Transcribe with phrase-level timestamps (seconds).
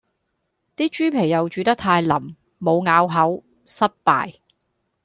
[0.75, 4.37] 啲豬皮又煮得太淋，冇咬口，失敗